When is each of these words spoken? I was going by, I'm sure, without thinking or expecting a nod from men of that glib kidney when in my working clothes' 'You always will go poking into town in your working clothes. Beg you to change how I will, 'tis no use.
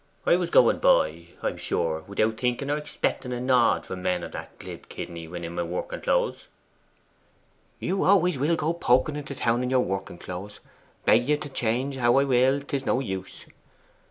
I 0.25 0.35
was 0.35 0.49
going 0.49 0.79
by, 0.79 1.27
I'm 1.43 1.57
sure, 1.57 2.03
without 2.07 2.39
thinking 2.39 2.71
or 2.71 2.77
expecting 2.77 3.31
a 3.31 3.39
nod 3.39 3.85
from 3.85 4.01
men 4.01 4.23
of 4.23 4.31
that 4.31 4.57
glib 4.57 4.89
kidney 4.89 5.27
when 5.27 5.43
in 5.43 5.53
my 5.53 5.61
working 5.61 6.01
clothes' 6.01 6.47
'You 7.79 8.03
always 8.03 8.39
will 8.39 8.55
go 8.55 8.73
poking 8.73 9.15
into 9.15 9.35
town 9.35 9.61
in 9.61 9.69
your 9.69 9.81
working 9.81 10.17
clothes. 10.17 10.59
Beg 11.05 11.29
you 11.29 11.37
to 11.37 11.49
change 11.49 11.97
how 11.97 12.15
I 12.15 12.23
will, 12.23 12.61
'tis 12.61 12.83
no 12.83 12.99
use. 12.99 13.45